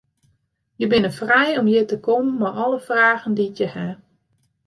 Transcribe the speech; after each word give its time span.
Je 0.81 0.85
binne 0.91 1.11
frij 1.19 1.51
om 1.59 1.65
hjir 1.69 1.85
te 1.87 1.97
kommen 2.05 2.37
mei 2.41 2.53
alle 2.63 2.79
fragen 2.87 3.33
dy't 3.37 3.57
je 3.59 3.67
ha. 3.75 3.87